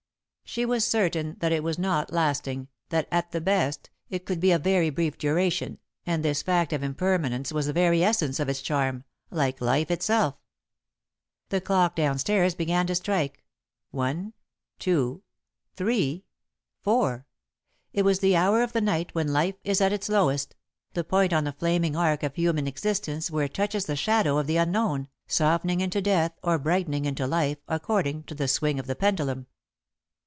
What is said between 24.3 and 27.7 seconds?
of the unknown, softening into death or brightening into life